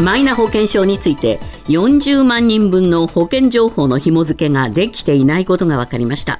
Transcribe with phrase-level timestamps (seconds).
[0.00, 6.38] マイナ保険証について40万人分の保険情報の紐付けができていないことが分かりました。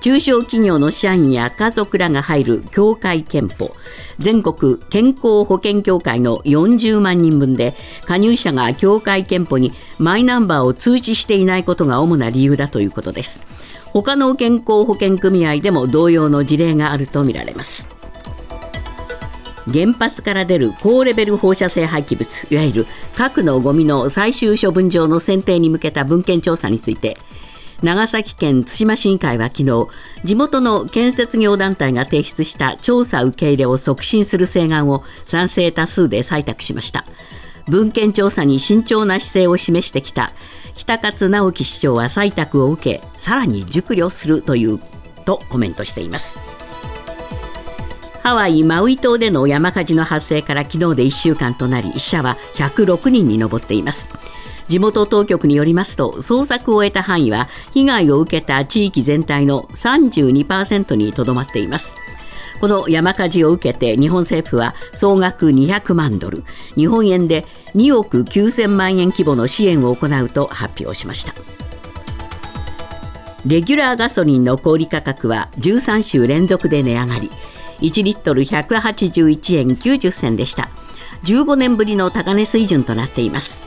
[0.00, 3.74] 中小企業の社員や家族らが入る協会憲法。
[4.18, 7.74] 全国健康保険協会の40万人分で
[8.04, 13.40] 加入者が協会憲法にマイナンバーを通知していないことが主な理由だということです。
[13.86, 18.01] 他の健康保険組合でも同様の事例があるとみられます。
[19.70, 27.16] 原発から出る高レベル放射性廃棄物いわゆる核のゴミの最終処分場の選定に向けた文献調査について
[27.82, 29.88] 長崎県対馬市議会は昨日
[30.24, 37.04] 地元の建設業団体が提出した調査受け入れを促進する請願を賛成多数で採択しました。
[37.68, 40.32] 文献調査に慎重な姿勢を示してきた
[40.74, 44.78] 北勝直樹市長は採択を受けさらに熟慮するという
[45.24, 46.71] とコメントしています。
[48.22, 54.08] ハワイ・マウイ島での山火事の発生から昨日で1週間となり死者は106人に上っています。
[54.68, 61.96] 地元当局によりますと捜索を終えた範囲は被害を受けた地域全体の32%にとどまっています。
[62.60, 66.44] この山火事を受けて日本政府は総額200万ドル
[66.76, 71.34] 日本円で2億9000万円規模の支援を行うと発表しました。
[73.44, 77.30] レギュラーガソリンの小売価格は13週連続で値上がり。
[77.82, 80.68] 1リットル181円90銭でした。
[81.24, 83.64] 15年ぶりの高値水準となっています。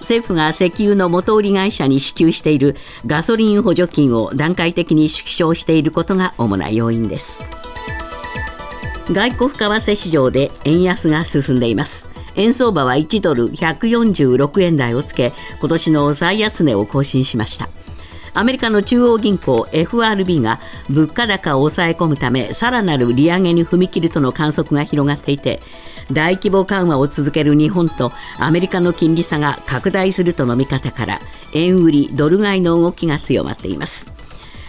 [0.00, 7.42] 政府が石油の元売り会社に支給しているガソリン補助金を段階的に縮小していることが主な要因です。
[9.10, 12.10] 外国為替市場で円安が進んでいます。
[12.34, 17.81] 円相場は1ドル146円台をつけ今年の最安値を更新しました。
[18.34, 25.60] アメリカの中央銀行 FRB が物価高を抑え込むためさらなる利上げに踏み切るとの観測が広がっていて
[26.10, 31.20] 大規模緩和を続ける日本とアメリカの金利差が拡大するとの見方から
[31.54, 34.12] 円売りドル買いの動きが強まっています。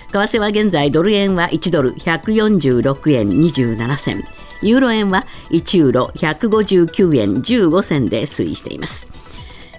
[0.09, 4.23] 為替は現在ドル円は1ドル146円27銭。
[4.61, 9.07] ユーロ円は1ユーロ159円15銭で推移しています。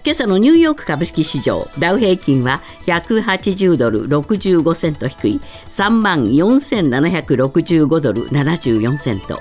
[0.04, 9.38] 今朝のニューヨーク株式市場ダウ平均は180ドル65セント低い3万4765ドル74セント。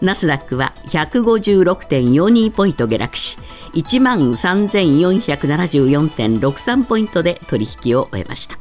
[0.00, 3.38] ナスダックは156.42ポイント下落し
[3.74, 8.58] 1万3474.63ポイントで取引を終えました。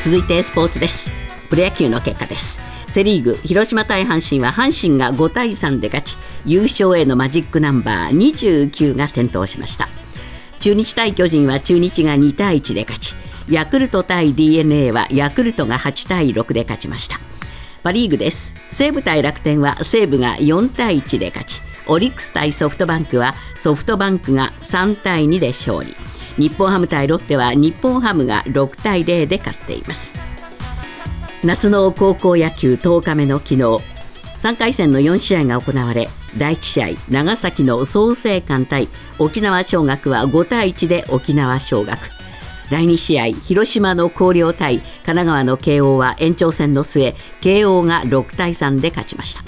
[0.00, 1.12] 続いてスポーツです。
[1.50, 2.71] プロ野球の結果です。
[2.92, 8.16] セ・リーグ広島対阪神は阪神が5対3で勝ち優勝へのマジックナンバー
[8.70, 9.88] 29が点灯しました。
[10.60, 13.14] 中日対巨人は中日が2対1で勝ち
[13.48, 17.18] ヤクルト対 d n a はヤクルトが8対6で勝ちました。
[17.82, 18.54] パ・リーグです。
[18.70, 25.96] 西武対楽天は西武が4対1で勝ちオリックス対ソフトバンクはソフトバンクが3対2で勝利。
[26.36, 30.31] 日本ハム対ロッテは日本ハムが6対0で勝っています。
[31.44, 33.62] 夏の高校野球10日目の昨日
[34.38, 36.08] 3回戦の4試合が行われ
[36.38, 38.88] 第1試合長崎の創成館対
[39.18, 41.98] 沖縄尚学は5対1で沖縄尚学。
[42.70, 49.42] 第2試合広島の広陵対神奈川の慶応は延長戦の末慶応が6対3で勝ちました。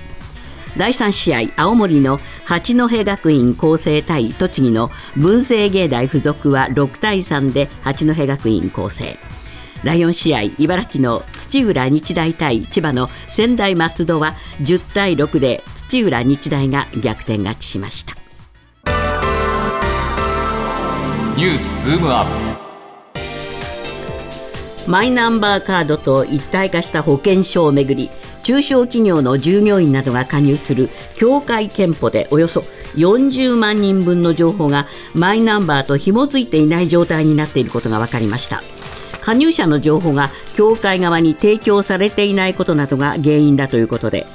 [0.77, 9.17] 第3試合青森の八戸学院光星対栃木の文星芸大附属は6対3で八戸学院光星。
[9.85, 18.15] 第4試合茨城の土浦日大対千葉の仙台松戸は10対6で土浦日大が逆転勝ちしました。
[21.37, 22.65] ニュースズームアップ。
[24.91, 28.11] マイナンバーカードと一体化した保険証をめぐり
[28.43, 32.61] 中小企業の従業員などが加入する協会憲法でおよそ
[32.95, 38.63] 40万人分の情報がマイナンバーと紐付いていない状態になっていることが分かりました
[39.25, 44.27] 加入者の情報が協会側に提供されていないことなどが原因だということで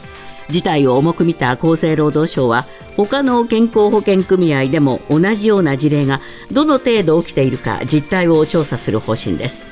[0.50, 2.66] 事態を重く見た厚生労働省は
[2.97, 6.22] 他の健康保険組合でも同じような事例が
[6.52, 9.67] どの程度起きているか実態を調査する方針です。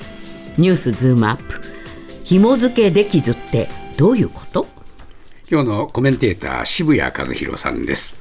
[0.57, 1.61] ニュースズームアップ
[2.23, 4.67] 紐付けできずってどういうこと？
[5.49, 8.15] 今日のコメンテーター渋谷和弘さんです。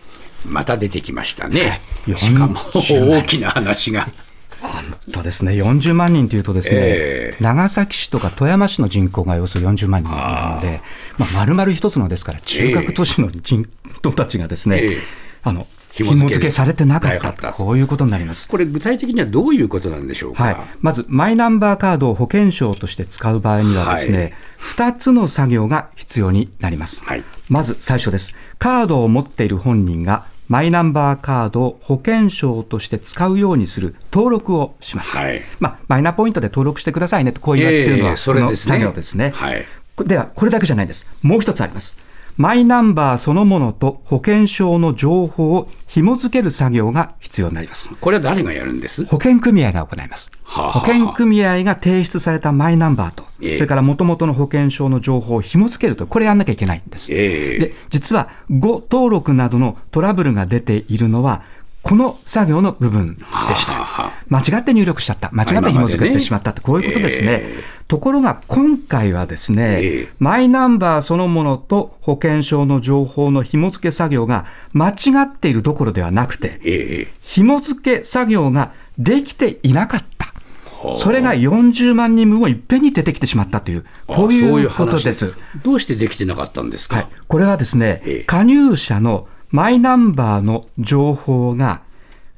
[0.47, 1.81] また出てきましたね。
[2.17, 4.09] しかも大きな話が
[4.61, 10.81] 本当ですね、40万人というとですね、えー、長崎市とか富山市の人口がおよそ40万人なので、
[11.19, 14.99] まあ、丸々一つのですから、中核都市の人たちがですね、えー、
[15.43, 15.67] あの
[16.05, 18.49] 紐付けされてなかった、こういうことになります。
[18.49, 27.03] これ、具体的にはどういうことなんでしょうか、はい、まず、マイナンバーカードを保険証として使う場合にはですね、はい、2つの作業が必要になります。
[27.05, 28.35] はい、まず最初です。
[28.59, 35.17] カードを持っている本人がマイナンバーカードを保険証として使うようにする登録をします。
[35.17, 39.33] はい、まあ、マイナポイントで登録してくださいねとこう言われているのは、この作業ですね。
[39.35, 39.65] はい、
[40.05, 41.07] では、これだけじゃないです。
[41.23, 41.99] もう一つあります。
[42.37, 47.95] マイナンバーそのものと保険証の情報を紐付ける作業が必要になります。
[48.01, 49.05] これは誰がやるんです？
[49.07, 50.31] 保険組合が行います。
[50.43, 57.13] はあはあ、保険組合が提出されたマイナンバーと、えー、それからもともとの保険証の情報を紐付けると、これやんなきゃいけないんです。
[57.13, 61.43] えー、で、実は誤登録などのトラブルが出ているのは、
[61.87, 63.23] この作業の部分で
[63.55, 64.13] した。
[64.29, 65.31] 間違って入力しちゃった。
[65.33, 67.45] 間違って紐付けてしまったって、こういうことですね。
[67.87, 74.95] ところが今回はですね、マイナンバーそのものと保険証の情報の紐付け作業が間違
[75.27, 80.33] っているどころではなくて、紐付け作業ができていなかった。
[80.99, 85.35] それが40万人分もいっぺんに出てきてしまったという、こういうことです。
[85.63, 91.83] どうしてできてなかったんですか、はい、これはですね、加入者のマイナンバーの情報が、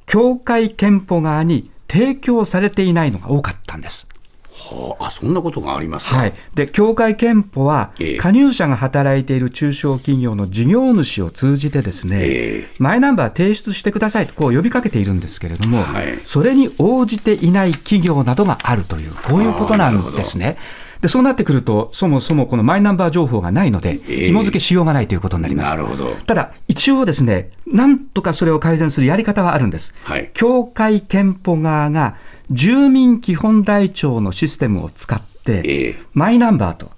[0.07, 4.09] 協会憲法側に提供されていないのが多かったんです。
[4.59, 20.57] はあ、そんなことがありますはい、で協会憲法は、加入者が働いている中小企業の事業主を通じて、ですね、えー、マイナンバー提出してくださいとこう呼びかけているんですけれども、はい、それに応じていない企業などがあるという、こういうことなんですね。
[21.01, 25.71] でそうなってくると、そもそもこのマイナンバー情報がないので、紐付けしようがないということになります。
[25.71, 29.95] なるほどただ、一応ですね、なんとかそれを改善するやり方はあるんです。
[30.03, 32.17] はい、協会憲法側が
[32.51, 36.91] 住民基本台帳のシステムを使って、マイナンバーと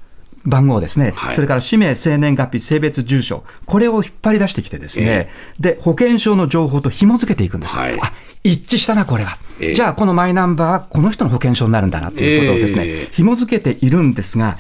[0.44, 7.76] 番号ですね、はい、それから氏名、生年月日、性別、住所、これを引っ張り出してきてですね、えー、で、保険証の情報と紐付けていくんです。
[7.76, 9.37] はい、あ一致したな、これは。
[9.60, 14.56] えー、じゃあ、このマイナンバーはこの人の保険証になるんだなということをですね、えー、紐付けているんですが、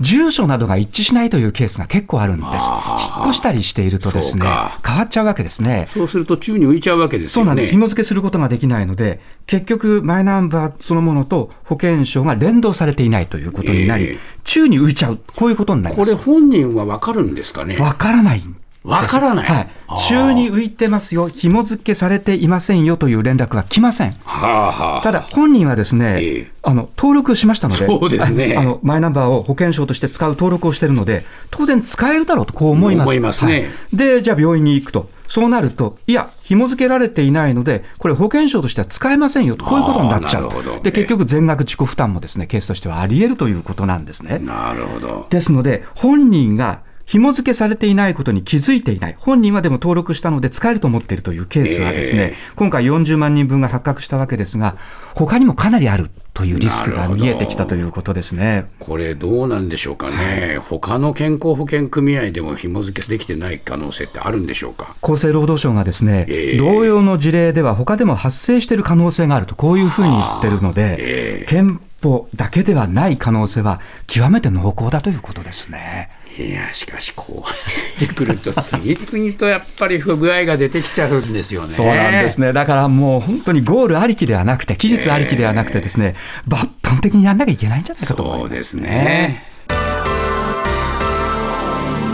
[0.00, 2.68] 住所などが一致しないというケースが結構あるんです。
[2.68, 4.46] 引っ越したりしているとですね、
[4.86, 5.88] 変わっちゃうわけですね。
[5.92, 7.70] そうすると宙に浮いちゃうわけです、ね、そうなんです。
[7.70, 16.12] 紐付けすることができないので、結局マイナンバーそのものと保険証が連動されていないということになり、えー、宙に浮いちゃう、こういうことになります。
[16.12, 17.76] これ本人はわかるんですかね？
[17.78, 18.42] わからない。
[18.88, 19.46] わからない。
[19.46, 19.68] はい。
[20.08, 24.12] 宙に浮いてますよ、紐付けされていませんよという連絡は来ません。
[24.24, 33.08] はあはあ、ただ、本人はですね、えー、あの登録しましたので、そうですねあの、マイナンバーを保険証として使う登録をしているので、当然使えるだろうと、こう思います。
[33.08, 35.10] 思いますね、はい、で、じゃあ病院に行くと。
[35.28, 40.50] そうなると、いや、紐付けられていないので、これ、保険証としては使えませんよと、こういうことになっちゃう、
[40.82, 44.38] で結局、全額自己負担もですねケースとしてはあり得るということなんですね。
[44.38, 54.76] なるほどですので、本人が紐付けされていないことに気づいていない、本人はでも登録したので使えると思っているというケースはですね、えー、今回40万人分が発覚したわけですが、
[55.14, 58.66] 他にもかなりあるというリスクが見えてきたということですね。
[58.78, 64.94] これ、どうなんでしょうかね、はい、他の健康保険組合でも紐付けできてない可能性ってあるんでしょうか？
[65.00, 76.10] 厚生労働省がですね、えー、同様の事例では、他でも発生している可能性があると、こういうふうに言ってるので、えー、憲法だけではない可能性は極めて濃厚だということですね。
[76.38, 81.72] いやしかしこうやってくると次々とやっぱり不具合が出てきちゃうんですよね。
[81.72, 82.52] そうなんですね。
[82.52, 86.14] だからもう本当にゴールありきではなくて期日ありきではなくてですね、
[86.46, 89.42] えー、抜本的にやんなきゃいけないんじゃないかと思います、ね、そうですね。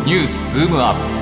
[0.06, 1.13] ニュースズームアップ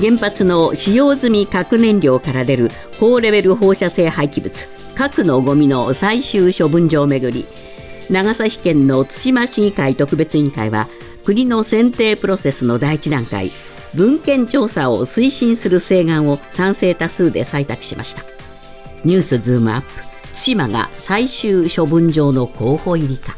[0.00, 7.46] 原発の使用済み核燃料から出る高レベル放射性廃棄物核のゴミの最終処分場をめぐり。
[8.10, 10.88] 長崎県の対馬市議会特別委員会は
[11.24, 13.50] 国の選定プロセスの第一段階
[13.94, 18.22] 文献調査を推進する請願を賛成多数で採択しました。
[19.04, 19.86] ニュースズームアップ
[20.34, 23.36] 対馬が最終処分場の候補入りか。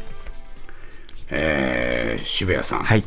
[1.29, 3.03] えー、渋谷さん、はい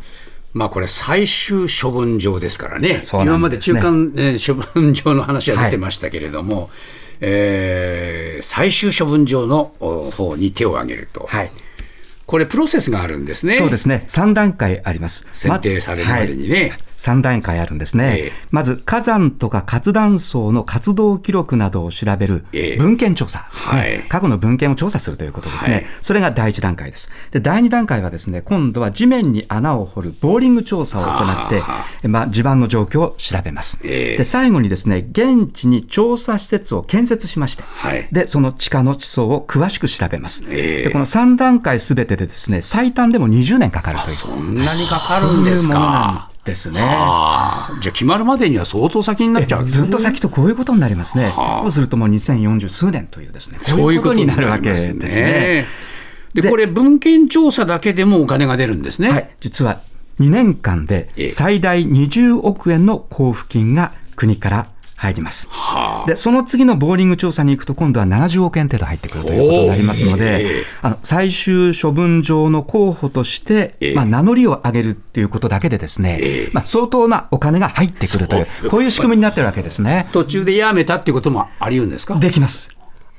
[0.52, 6.70] まあこれ、最終処分場ですからね、ね今まで中間、え処分場の話は出てましたけれども、はい
[7.20, 9.72] えー、最終処分場の
[10.16, 11.26] 方に手を挙げると。
[11.28, 11.50] はい
[12.26, 13.54] これ、プロセスがあるんですね。
[13.54, 14.04] そうですね。
[14.06, 15.26] 3段階あります。
[15.32, 16.60] 選定されるまでにね。
[16.60, 22.44] はい3段階あるんですね、えー、まず火山とか活断層の活動記録などを調べる
[22.78, 27.10] 文献調査ですね、えーはい、過去の文献を調査するということですね、はい、それが第1段階です。
[27.30, 31.48] で第2段階はですね今度は地面に穴を掘るボーリング調査を行っ
[32.02, 33.80] て、まあ、地盤の状況を調べます。
[33.82, 37.64] えー、で最後にですね現地に調査施設を建設しまして、
[38.12, 40.46] でその地下の地層を詳しく調べます。
[40.48, 44.12] でこの3段階すべてでですね最短でも20年かかるという。
[44.12, 46.29] そんなにかかるんですか。
[46.44, 46.78] ですね。
[46.78, 51.32] じゃあ決まるまでには相当先になっちゃう、ずっと先とこういうことになりますね。
[51.36, 55.66] そうするともう2040数年というですね、そういうことになるわけですね。
[56.32, 59.10] でこれ、文献調査だけでもお金が出るんですね。
[59.10, 59.80] はい、実は
[60.20, 64.66] 2年間で最大20億円の交付金が国から
[65.00, 65.48] 入ります。
[65.50, 80.08] はあ、で、その次のボーリング調査に行くと、今度は70億円程度入ってくるということになりますので、あの最終処分場の候補として、まあ、名乗りを上げるっていうことだけで、ですね、まあ、相当なお金が入ってくるという、こういう仕組みになってるわけですね。
[80.12, 82.16] 途中でやめたっていうこともあり得るんですか？
[82.16, 82.68] できます。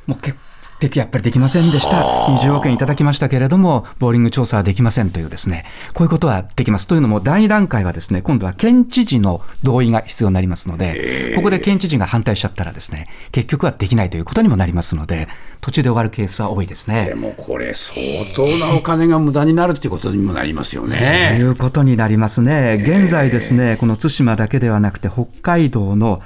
[0.06, 0.38] もう結
[0.82, 6.88] 的やっぱりできませんでした、20億円いただきましたけれども、ボーリング調査はできませんというですね、こういうことはできます。
[6.88, 15.28] というのも、第2段階はですね、今度は県知事の同意が必要になりますので、ここで県知事が反対しちゃったらですね、結局はできないということにもなりますので、
[15.62, 17.06] 途中で終わるケースは多いですね。
[17.06, 17.96] でもこれ、相
[18.36, 20.98] 当なお金が無駄になるっていうことにもなりますよね。
[20.98, 22.84] そういうことになりますね。
[22.84, 26.20] 現在ですね、この対馬だけではなくて、北海道の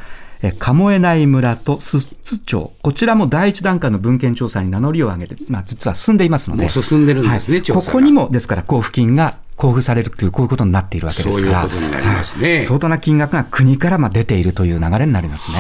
[0.52, 15.58] 鴨江内村と寿都町、こちらも第一段階の文献調査に名乗りを上げて、まあ、実は進んでいますので、進んでるんですね、はい、ここにもですから交付金が交付されるという、こういうことになっているわけですから、そういうことになりますね、はい、相当な金額が国からまあ出ているという流れになりますね。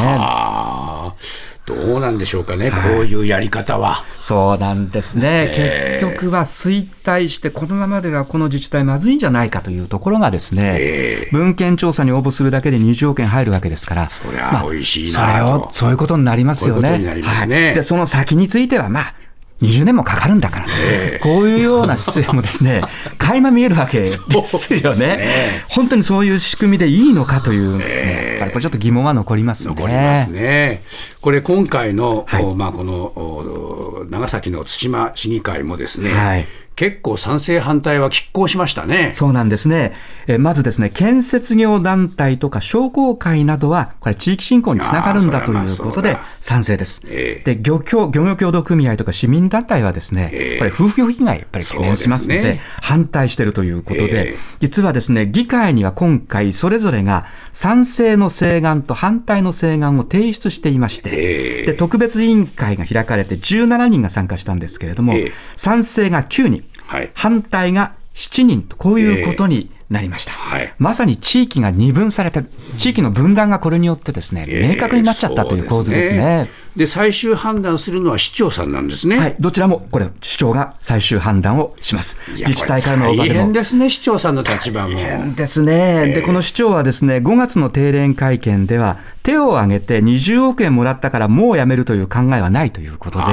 [1.66, 4.04] どうなんでしょうかね、はい、こういうやり方は。
[4.22, 6.00] そうなんですね、え。
[6.00, 16.90] ー、結局は衰退して、このままではこの自治体まずいんじゃないかというところがですね、えー、文献調査に応募するだけで20億円入るわけですから、そりゃ美味しいな、まあ、それを、そういうことになりますよね。
[16.92, 17.22] ううね。
[17.24, 19.16] はい、で、その先については、まあ、
[19.62, 22.82] 20年もかかるんだから、えー、こういうような姿勢もですね、
[23.18, 25.08] 垣間見えるわけですよね。
[25.08, 29.74] ね本当にそういう仕組みでいいのかというですね、えー、これちょっと疑問は残りますね。
[29.74, 30.84] 残りますね。
[31.22, 39.12] これ今回の、はい、まあこの長崎の対馬市議会もですね、はい結構賛成反対は拮抗しましたね。
[39.13, 39.94] そうなんですね。
[40.27, 47.01] えまずですね、建設業団体とか商工会などは、これ地域振興につながるんだということで賛成です。
[47.05, 65.13] えー、で、漁協、漁業協同組合とか市民団体はですね、えー、これ夫婦被害やっぱり懸念しますので、で反対しているということで、えー、実はですね、議会には今回それぞれが賛成の請願と反対の請願を提出していまして、で、特別委員会が開かれて17人が参加したんですけれども、
[65.55, 72.44] 賛成が9人、はい、反対が7人と、こういうことになりました、えーはい、まさに地域が二分されて、
[72.77, 76.50] 地域の分断がこれによってですね、明確になっちゃったという構図ですね。
[76.75, 79.17] で最終判断するのは市長さんなんですね。
[79.17, 82.20] はい、どちらもこれ、市長が最終判断をします。
[82.36, 84.94] 自治体からの大変ですね、市長さんの立場も。
[84.94, 86.13] 大変ですね。
[86.13, 93.25] で、この市長はですね、5月の定例会見では、手を挙げて20億円もらったからもうやめるという考えはないということで、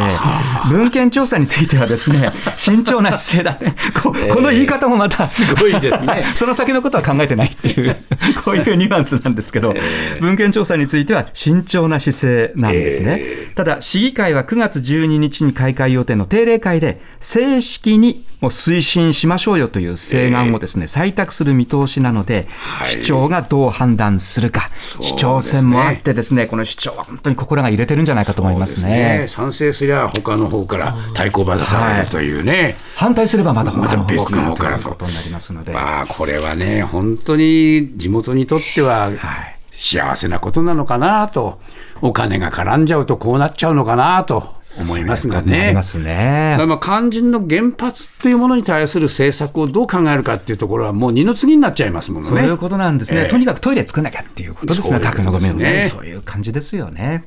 [0.70, 3.76] 文献調査についてはですね、 慎重な姿勢だね。
[4.02, 6.24] ここの言い方もまた、すごいですね。
[6.34, 7.96] その先のことは考えてないっていう、
[8.42, 9.74] こういうニュアンスなんですけど、
[10.20, 12.18] 文献調査については慎重な姿
[12.48, 13.22] 勢なんですね。
[13.54, 22.48] ただ、市議会は9月12日に開会予定の定例会で、正式にもう推進しましょうよという請願をですね、採択する見通しなので、
[22.86, 24.70] 市長がどう判断するか、
[25.00, 29.20] 市長選もあってですね、この市長は本当に心が入れてるんじゃないかと思いますね。
[29.20, 29.28] ね。
[29.28, 32.52] 賛成すりゃ他の方から対抗馬出されるというね。
[32.52, 35.72] はい、反対すればまた他の方からということになりますので。
[35.72, 39.51] まあこれはね、本当に地元にとっては、はい
[39.82, 41.58] 幸せなことなのかなと、
[42.02, 45.72] お金が絡んじゃうとこうなっちゃうのかなと思いますがね。
[45.74, 46.56] ますね。
[46.68, 52.28] まあ肝心の原発というものに対する政策をどう考えるかっていうところは、もう二の次になっちゃいますもんね。
[52.28, 53.22] そういうことなんですね。
[53.22, 55.90] えー、とにかくトイレ作んなきゃっていうことですね、核のごめんね。
[55.92, 57.24] そういう感じですよね。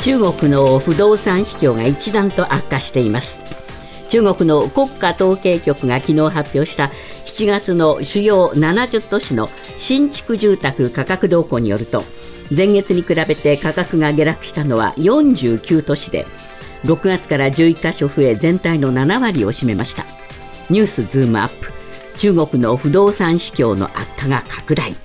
[0.00, 3.59] 中国の不動産市況が一段と悪化しています。
[4.10, 6.90] 中国の国家統計局が昨日発表した
[7.26, 12.02] 7月の主要70都市の新築住宅価格動向によると
[12.54, 16.26] 前月に比べて価格が下落したのは49都市で
[16.82, 20.04] 6月から11カ所増え全体の7割を占めました。
[20.70, 21.72] ニュースズームアップ。
[22.16, 24.96] 中国の不動産市況の悪化が拡大。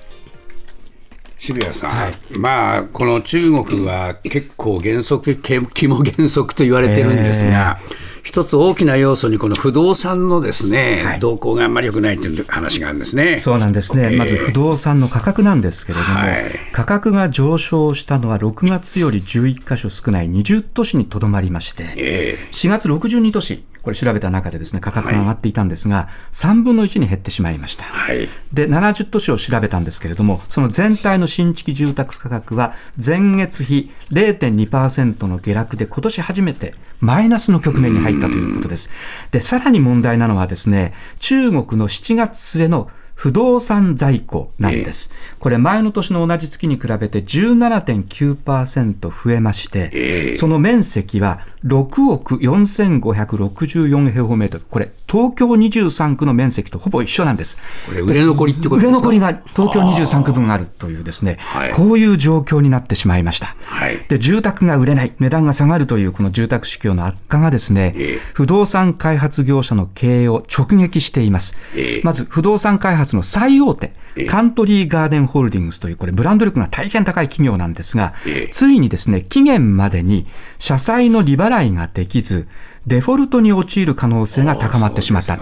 [1.38, 13.38] 渋谷さん、はい、まあこの中国は結構原則肝原則と言われてるんですが、えー一つ大きな要素にこの不動産のですね、はい、動向があんまり良くないという話があるんですね。
[13.38, 14.10] そうなんですね。
[14.10, 27.84] まず不動産の価格なんですけれども、はい、価格が上昇したのは6月より11か所少ない20都市にとどまりまして、えー、4月62都市、これ調べた中でですね、価格が上がっていたんですが、はい、3分の1に減ってしまいました。
[27.84, 38.90] はい、で、70都市を調べたんですけれども、その全体の新築住宅価格は前月比0.2%の下落で今年初めてマイナスの局面に入ったということです。
[39.30, 45.10] で、さらに問題なのはですね、中国の7月末の不動産在庫なんです。
[45.40, 57.58] これ前の年の同じ月に比べて17.9%増えまして、その面積は6億4564平方メートル、これ、東京23区の面積とほぼ一緒なんです。
[57.86, 58.88] これ、売れ残りってことですか？
[58.88, 61.38] 売れ残りが東京23区分あるというですね、
[61.74, 63.56] こういう状況になってしまいました。
[63.64, 71.56] はい、で、住宅が売れない、値段が下がるというこの住宅市況の悪化がですね、えー、不動産開発業者の経営を直撃しています。
[71.74, 73.92] えー、まず、不動産開発の最大手、
[74.28, 78.14] カントリーガーデンホールディングスという、これ、ブランド力が大変高い企業なんですが、
[78.52, 80.26] ついにですね、期限までに
[80.58, 82.46] 社債の利払いができず、
[82.86, 85.38] デフォルトに陥る可能性が高まってしまった。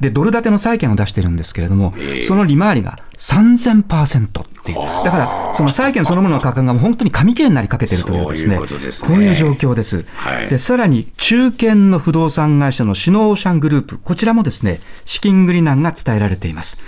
[0.00, 4.78] で、ドル建ての債券を出してるんですけれども、その利回りが3000%っていう。
[5.04, 10.04] だから、その債券そのものの価格が本当に紙切れになりかけてるというですね、こういう状況です。
[10.50, 16.78] で、さらに、中堅の不動産会社のシノーシャングループ、こちらもですね、資金繰り難が伝えられています。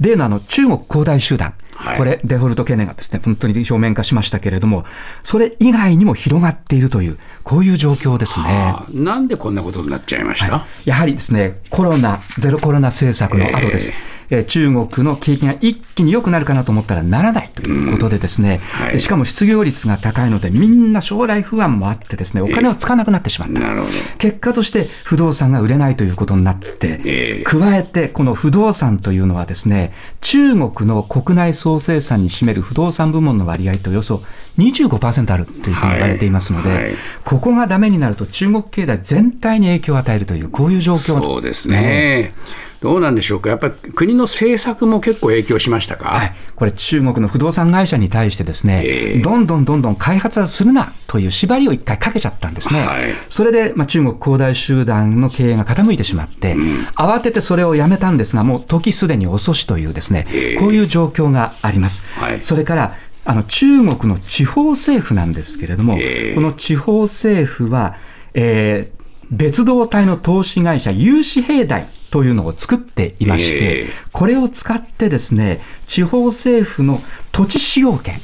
[0.00, 1.54] 例のあの、中国恒大集団。
[1.96, 4.84] これ、デフォルト懸念がですね、本当に表面化しましたけれども、
[5.22, 8.74] それ以外にも広がっているという、こういう状況ですね。
[8.94, 13.92] なんでこんなことになっちゃいました、はい、やはりですね、コロナ、ゼロコロナ政策の後です。
[13.92, 34.22] えーえ中国の景気が一気に良くなるかなと思ったらならないということでですね、はい、しかも失業率が高いのでみんな将来不安もあってですねお金を使わなくなってしまった、えー、結果として不動産が売れないということになって、えー、加えてこの不動産というのはですね中国の国内総生産に占める不動産部門の割合とおよそ
[34.58, 36.82] 25%あるというふうに言われていますので、はい。
[36.84, 42.34] はい、ここがダメになると中国経済全体に影響を与えるというこういう状況、ね、そうですね。
[42.82, 62.04] どうなんでしょうか、やっぱり国の政策も結構影響しましたか、はい、これ、中国の不動産会社に対してですね、えー、どんどんどんどん開発はするなという縛りを一回かけちゃったんですね、はい、それで、まあ、中国恒大集団の経営が傾いてしまって、うん、慌ててそれをやめたんですが、もう時すでに遅しというですね、えー、こういう状況があります。
[62.18, 67.94] はい、それからあの中国の地方政府なんですけれども、えー、この地方政府は、
[68.34, 77.02] えー、別動隊の投資会社、融資平台というのを作っていまして、これを使ってですね、地方政府の
[77.32, 78.20] 土地使用権、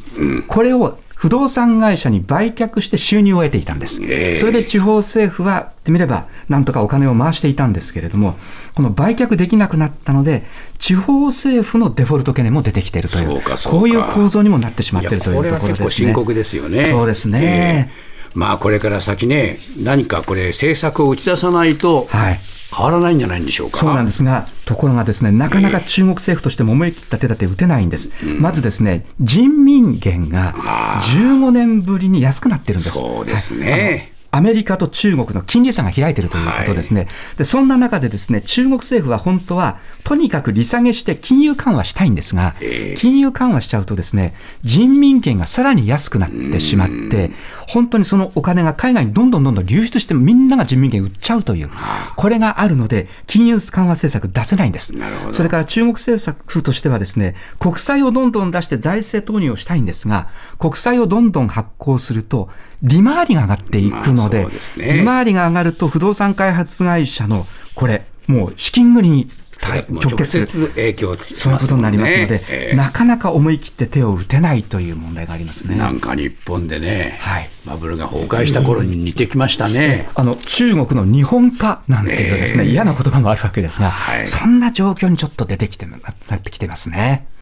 [0.47, 3.97] これを不動産会社に売却して収入を得ていたんです。
[3.97, 8.37] それで地方政府は、言ってみれば、なんとかお金を回していたんですけれども、
[8.75, 10.45] この売却できなくなったので、
[10.79, 15.89] 地方政府のデフォルト懸念も出てきているという、こういう構造にもなってしまっているというところですね。
[15.89, 16.85] 深刻ですよね。
[16.85, 17.89] そうですね。
[17.91, 22.41] えーまあこれから先ね、何かこれ、政策を打ち出さないと、はい
[22.75, 23.79] 変わらないんじゃないんでしょうか。
[23.79, 28.11] そうなんですが、ところがですね、なかなか中国政府としても思い切った手立て打てないんです。
[28.23, 30.53] えー、まずですね、人民元が
[31.01, 32.99] 15年ぶりに安くなってるんです。
[32.99, 33.73] そうですね。
[33.73, 33.79] は
[34.15, 42.55] いアメリカと中国の金利差が開いているということですね、はい、でそんな中でですね中国政府は本当はとにかく利下げして金融緩和したいんですが、
[42.97, 47.31] 金融緩和しちゃうとですね人民権がさらに安くなってしまって、
[47.69, 51.71] 本当にそのお金が海外にどんどんどんどん流出してみんなが人民権売っちゃうという、
[52.17, 54.95] これがあるので金融緩和政策出せないんです。
[55.33, 62.49] それから中国政策としてはですね国債をどんどん出して財政投入をしたいんですが国債をどんどん発行すると
[62.83, 75.77] 利回りが上がっていくので、まあね、利回りが上がると不動産開発会社のこれ、もう資金繰りに直結影響、ね、そういうことになりますので、えー、なかなか思い切って手を打てないという問題がありますね。
[75.77, 87.29] なんか日本でね、はい、バブルが崩壊した頃に似てきましたね、あの中国の日本化なんていうですね、えー、嫌な言葉もあるわけですが、はい、そんな状況にちょっと出てきてなってきてますね。